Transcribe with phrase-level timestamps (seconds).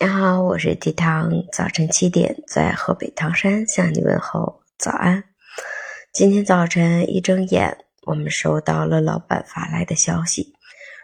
[0.00, 5.24] 你好，我是地堂，早晨七点在河北唐山向你问候早安。
[6.12, 7.76] 今天早晨一睁眼，
[8.06, 10.54] 我们收到了老板发来的消息，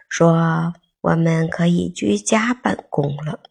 [0.07, 3.41] 说我们可以居家办公了。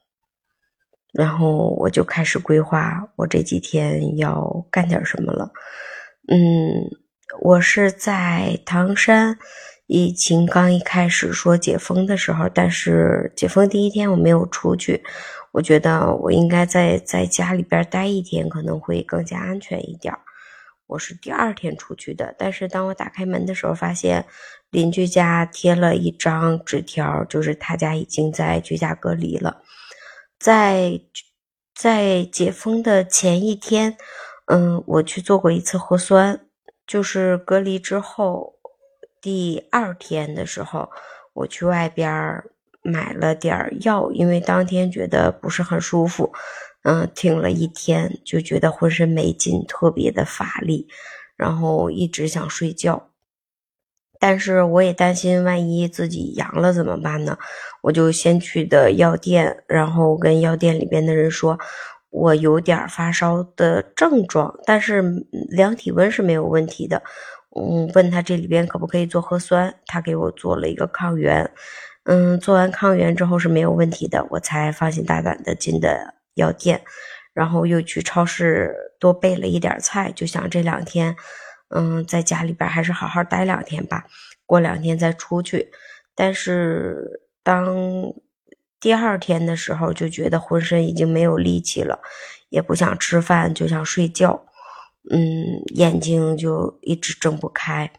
[1.13, 5.53] 然后我就开始规划我这几天要干点什么了。
[6.27, 6.39] 嗯，
[7.43, 9.39] 我是在唐山。
[9.87, 15.05] 疫情刚一开始说解封的时候，但是解封第一天我没有出去，
[15.53, 20.15] 我觉得我应该在在家里边待一天，可能会更加安全一点。
[20.87, 24.25] 我是第二天出去的，但是当我打开门的时候，发现
[24.71, 29.63] 邻居家贴了一张纸条，就是他家已经在居家隔离了。
[30.39, 30.99] 在
[31.75, 33.99] 在解封的前一天，
[34.47, 36.41] 嗯，我去做过一次核酸，
[36.87, 38.54] 就是隔离之后。
[39.25, 40.91] 第二天的时候，
[41.33, 42.45] 我去外边
[42.83, 46.31] 买了点药，因为当天觉得不是很舒服，
[46.83, 50.89] 嗯，挺了一天，就觉得浑身没劲，特别的乏力，
[51.39, 53.09] 然后一直想睡觉。
[54.21, 57.39] 但是我也担心万一自己阳了怎么办呢？
[57.85, 61.59] 我就先去的药店，然后跟药店里边的人说，
[62.11, 65.01] 我有点发烧的症状，但是
[65.49, 67.03] 量体温是没有问题的。
[67.57, 71.51] 嗯，问他这里边可不可以做核酸，他给我做了一个抗原，
[72.05, 76.83] 嗯，做完抗原之后是没有问题的，我才放心大胆的进的药店，
[77.33, 81.15] 然后又去超市多备了一点菜，就想这两天，
[81.69, 84.05] 嗯，在家里边还是好好待两天吧，
[84.47, 85.71] 过两天再出去。
[86.17, 88.13] 但是当
[88.81, 92.01] 第二天的时候，就觉得浑身已经没有力气了，
[92.49, 94.45] 也不想吃饭，就想睡觉。
[95.11, 97.93] 嗯，眼睛就一直睁不开，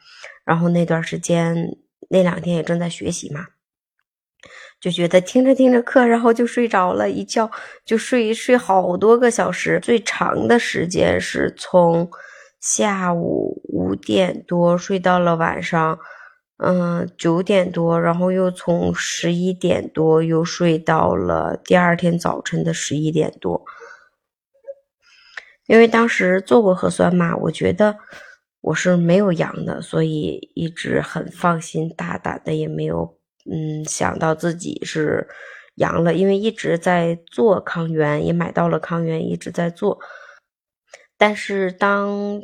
[0.44, 1.78] 然后那段时间
[2.10, 3.46] 那两天也正在学习嘛，
[4.82, 7.50] 就觉得听着听着课，然后就睡着了，一觉
[7.86, 12.10] 就睡睡好多个小时，最长的时间是从
[12.60, 16.00] 下午五点多睡到了晚上，
[16.58, 23.64] 嗯九点多，然后又从十一点多又睡到了第二天早晨的十一点多。
[25.68, 27.98] 因为当时做过核酸嘛，我觉得
[28.62, 33.18] 我是没有阳的，所以一直很放心大胆的，也没有
[33.50, 35.28] 嗯想到自己是
[35.76, 36.14] 阳了。
[36.14, 39.98] 因为一直在做抗原，也买到了抗原，一直在做。
[41.18, 42.42] 但是当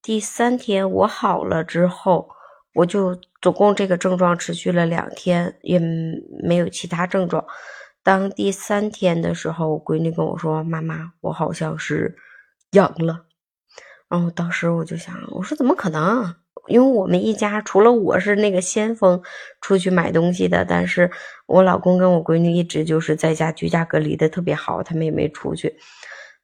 [0.00, 2.30] 第三天我好了之后，
[2.74, 5.78] 我就总共这个症状持续了两天，也
[6.42, 7.44] 没有其他症状。
[8.02, 12.16] 当第三天的时候，我闺女跟我说：“妈妈，我好像是。”
[12.74, 13.24] 阳了，
[14.08, 16.34] 然后当时我就想，我说怎么可能？
[16.66, 19.20] 因为我们一家除了我是那个先锋
[19.60, 21.10] 出去买东西的，但是
[21.46, 25.76] 我老公跟我闺女一直就是在家居家隔离的特别好，他们也没出去。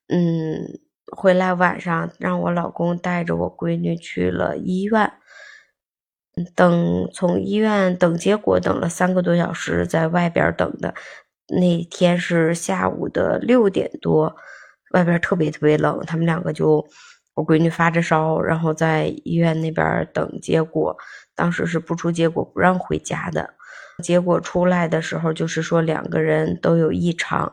[0.09, 0.79] 嗯，
[1.17, 5.11] 回来晚上让我老公带着我闺女去了医院，
[6.55, 10.95] 等从医院等结果等了三个多小时，在外边等的。
[11.49, 14.37] 那天是下午的六点多。
[14.91, 16.87] 外边特别特别冷，他们两个就
[17.34, 20.97] 我闺女发着烧，然后在医院那边等结果。
[21.34, 23.55] 当时是不出结果不让回家的，
[24.03, 27.53] 结果出来的时候就是说两个人都有异常，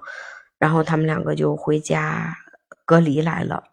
[0.59, 2.35] 然后他们两个就回家
[2.85, 3.63] 隔离来了。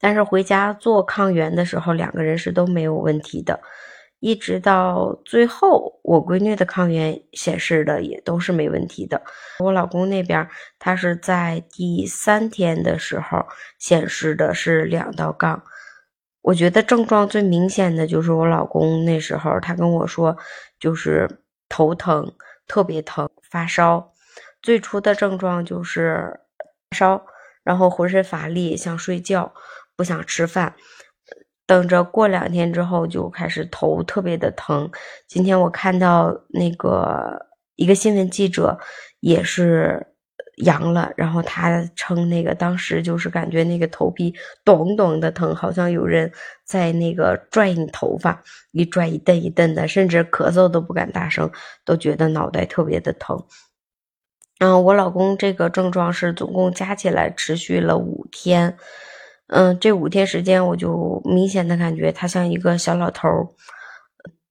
[0.00, 3.60] 但是回家做抗原的时候，两个人是都没有问题的。
[4.24, 9.22] 一直到最后，我闺女的抗原显示的也都是没问题的。
[9.58, 10.48] 我老公那边，
[10.78, 13.44] 他是在第三天的时候
[13.78, 15.62] 显示的是两道杠。
[16.40, 20.34] 我觉得症状最明显的就是我老公那时候，他跟我说
[20.80, 21.28] 就是
[21.68, 22.34] 头疼，
[22.66, 24.10] 特别疼，发烧。
[24.62, 26.40] 最初的症状就是
[26.88, 27.26] 发烧，
[27.62, 29.52] 然后浑身乏力，想睡觉，
[29.94, 30.74] 不想吃饭。
[31.66, 34.90] 等着过两天之后就开始头特别的疼。
[35.26, 38.78] 今天我看到那个一个新闻记者
[39.20, 40.06] 也是
[40.58, 44.32] 阳了，然后他称那个当时就是感觉那个头皮
[44.64, 46.30] 咚咚的疼，好像有人
[46.64, 51.50] 在那个拽你头发，一拽一蹬一蹬的，甚至咳嗽都不敢大声，
[51.84, 53.42] 都觉得脑袋特别的疼。
[54.60, 58.76] 嗯，我老公这个症状是总共加起来持续了五天。
[59.48, 63.46] 嗯，这五天时间，我就明显的感觉他像一个小老头儿，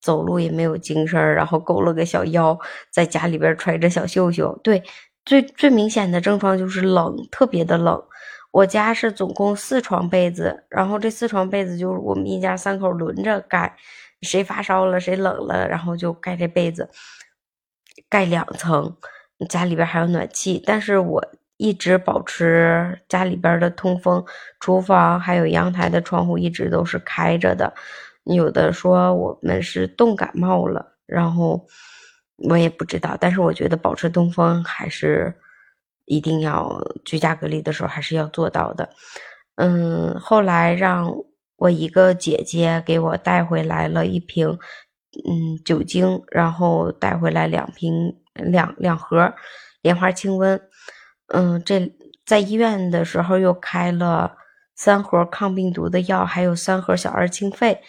[0.01, 2.57] 走路也没有精神然后勾了个小腰，
[2.91, 4.55] 在家里边揣着小袖袖。
[4.63, 4.83] 对，
[5.25, 8.01] 最最明显的症状就是冷，特别的冷。
[8.51, 13.75] 我家是总共四床被子，然后这四床被子就是我们一家三口轮着盖，
[14.21, 16.87] 谁发烧了谁冷了，然后就盖这被子，
[18.07, 18.95] 盖两层。
[19.49, 21.25] 家里边还有暖气，但是我
[21.57, 24.25] 一直保持家里边的通风，
[24.59, 27.73] 厨房还有阳台的窗户一直都是开着的。
[28.23, 31.65] 有的说我们是冻感冒了，然后
[32.37, 35.33] 我也不知道，但是我觉得保持通风还是
[36.05, 38.89] 一定要居家隔离的时候还是要做到的。
[39.55, 41.13] 嗯，后来让
[41.57, 44.57] 我一个姐姐给我带回来了一瓶
[45.27, 47.93] 嗯酒精，然后带回来两瓶
[48.33, 49.33] 两两盒
[49.81, 50.59] 莲花清瘟。
[51.33, 51.91] 嗯，这
[52.25, 54.37] 在医院的时候又开了
[54.75, 57.81] 三盒抗病毒的药，还有三盒小儿清肺。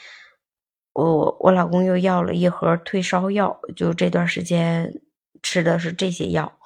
[0.95, 5.03] 我我老公又要了一盒退烧药，就这段时间
[5.43, 6.59] 吃的是这些药。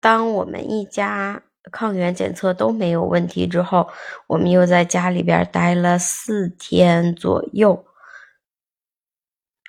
[0.00, 3.90] 当我们一家抗原检测都没有问题之后，
[4.26, 7.84] 我们又在家里边待了四天左右。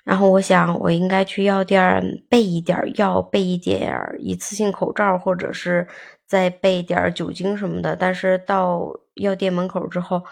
[0.04, 5.86] 然后我想，我应该去药店备一点药，备一点一次性口罩，或者是
[6.26, 7.94] 再备点酒精什么的。
[7.94, 10.22] 但是到药店门口之后，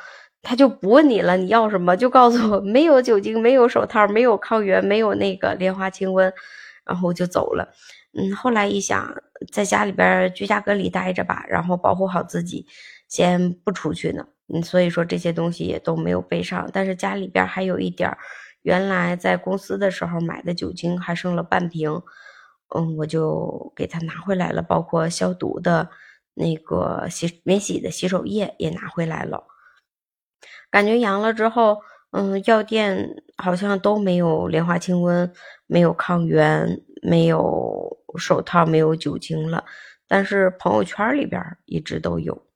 [0.43, 6.33] 他就不问你了，你要什么就告诉我，没有酒精，没有手套，没有抗原，没有那个莲花清瘟，
[6.85, 7.69] 然后就走了。
[8.19, 9.09] 嗯，后来一想，
[9.53, 12.67] 在家里边居家隔离待着吧，然后保护好自己，
[13.09, 14.27] 先不出去呢。
[14.53, 18.11] 嗯，所以说这些东西也都没有备上，但是家里边还有一点
[18.63, 22.03] 原来在公司的时候买的酒精还剩了半瓶，
[22.75, 25.89] 嗯，我就给他拿回来了，包括消毒的
[26.35, 29.45] 那个洗免洗的洗手液也拿回来了。
[30.71, 31.81] 感觉阳了之后，
[32.13, 35.33] 嗯，药店好像都没有莲花清瘟，
[35.67, 39.65] 没有抗原，没有手套，没有酒精了。
[40.07, 42.47] 但是朋友圈里边一直都有。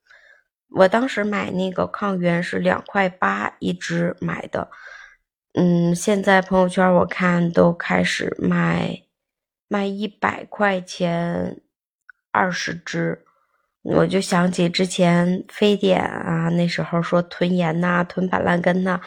[0.71, 4.69] 我当时买那个抗原是两块八一支买的，
[5.56, 9.03] 嗯，现在朋友圈我看都开始卖
[9.69, 11.61] 卖一百块钱
[12.33, 13.25] 二十只。
[13.83, 19.01] 我就想起之前非典啊，那时候说囤盐呐，囤板蓝根呐，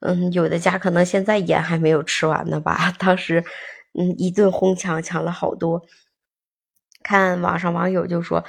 [0.00, 2.94] 嗯，有的家可能现在盐还没有吃完呢吧。
[2.98, 3.42] 当时，
[3.98, 5.82] 嗯，一顿哄抢，抢了好多。
[7.02, 8.44] 看网上网友就说，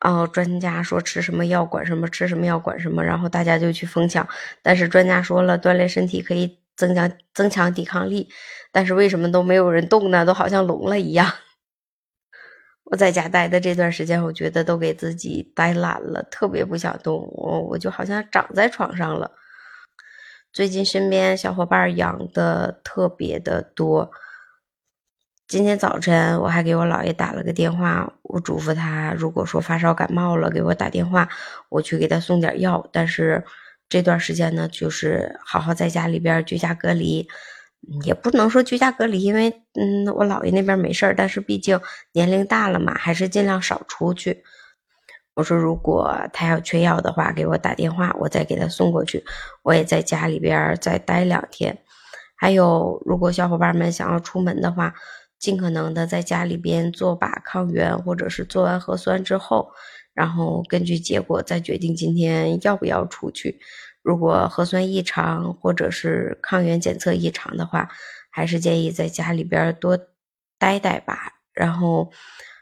[0.00, 4.28] 哦，专家说吃什么药管什么，吃什么药管什么，然后大家就去疯抢。
[4.62, 8.30] 但是专家说了，锻炼身体可以增强增强抵抗力，
[8.72, 10.24] 但是为什么都没有人动呢？
[10.24, 11.30] 都好像聋了一样。
[12.90, 17.30] 我在家待的这段时间，我觉得都给自己待懒了，特别不想动。
[17.34, 19.30] 我我就好像长在床上了。
[20.52, 24.10] 最近身边小伙伴养的特别的多。
[25.46, 31.28] 今天早晨我还给我姥爷打了个电话，我嘱咐他，如果说发烧感冒了，给我打电话，
[31.68, 32.88] 我去给他送点药。
[32.92, 33.44] 但是
[33.90, 37.28] 这段时间呢，就是好好在家里边居家隔离。
[38.04, 41.80] 也不能说居家隔离，因为嗯，我姥爷那边没事儿，但是毕竟
[42.12, 44.44] 年龄大了嘛，还是尽量少出去。
[45.32, 49.24] 我说如果他要缺药的话，给我打电话，我再给他送过去。
[49.62, 51.78] 我也在家里边再待两天。
[52.36, 54.92] 还有，如果小伙伴们想要出门的话，
[55.38, 59.72] 尽可能的在家里边做把抗原，或者是做完核酸之后，
[60.12, 63.60] 然后根据结果再决定今天要不要出去。
[64.02, 67.88] 如果核酸异常或者是抗原检测异常的话，
[68.30, 69.98] 还是建议在家里边多
[70.58, 71.34] 待待吧。
[71.52, 72.10] 然后，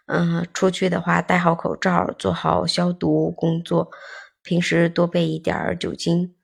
[0.06, 3.90] 嗯，出去的话戴好口罩，做好消毒工作，
[4.42, 6.34] 平时多备一点酒精，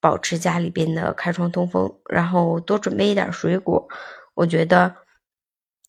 [0.00, 3.88] 保持家里边的开窗通风，然后多准备一点水果。
[4.34, 4.96] 我觉得。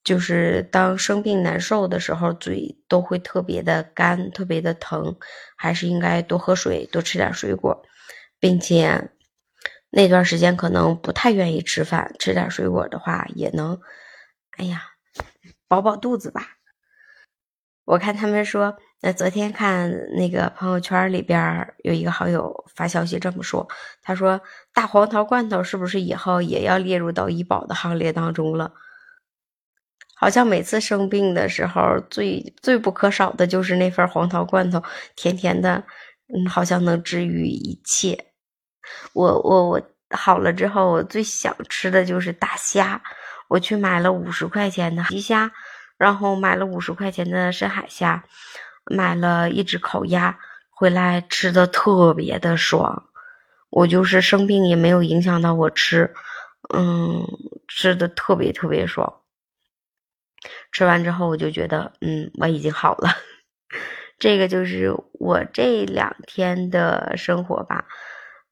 [0.03, 5.15] 就是当生病难受的时候，嘴都会特别的干，特别的疼，
[5.55, 7.83] 还是应该多喝水，多吃点水果，
[8.39, 9.11] 并且
[9.91, 13.79] 那段时间可能不太愿意吃饭，吃点水果的话也能，
[14.57, 14.81] 哎呀，
[15.67, 16.57] 饱饱肚子吧。
[17.85, 23.67] 我看他们说，那昨天看那个朋友圈里边有一个好友发消息这么说，
[24.01, 24.41] 他说
[24.73, 28.73] 大黄桃罐头是不是以后也要列入到医保的行列当中了？
[30.21, 34.79] 好像每次生病的时候，最最不可少的就是那份黄桃罐头，
[35.15, 35.83] 甜甜的，
[36.31, 38.27] 嗯，好像能治愈一切。
[39.13, 43.01] 我我我好了之后，我最想吃的就是大虾。
[43.47, 45.51] 我去买了五十块钱的皮虾，
[45.97, 48.23] 然后买了五十块钱的深海虾，
[48.91, 50.37] 买了一只烤鸭
[50.69, 53.07] 回来，吃的特别的爽。
[53.71, 56.13] 我就是生病也没有影响到我吃，
[56.75, 57.25] 嗯，
[57.67, 59.11] 吃的特别特别爽。
[60.71, 63.09] 吃完之后，我就觉得，嗯，我已经好了。
[64.19, 67.85] 这个就是我这两天的生活吧。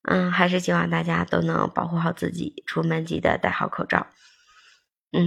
[0.04, 4.08] 嗯，还是希望大家都能保护好自己，出门记得戴好口罩。
[5.12, 5.26] 嗯，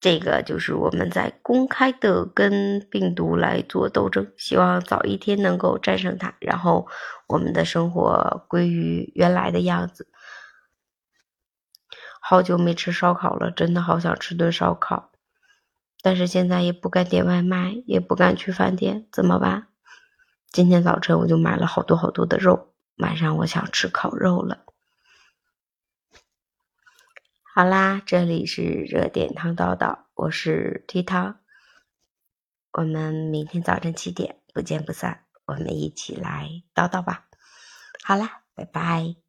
[0.00, 6.88] 这个就是我们在公开的跟病毒来做斗争，希望早一天能够战胜它，然后
[7.28, 10.08] 我们的生活归于原来的样子。
[12.20, 15.12] 好久没吃烧烤了，真的好想吃顿烧烤，
[16.04, 19.68] 但是现在也不敢点外卖，也不敢去饭店，怎么办？
[20.52, 24.66] 今天早晨我就买了好多好多的肉，晚上我想吃烤肉了。
[27.54, 31.40] 好啦，这里是热点汤叨叨，我是 T 汤，
[32.72, 37.28] 我们明天早晨七点不见不散，我们一起来叨叨吧。
[38.02, 39.23] 好啦，拜拜。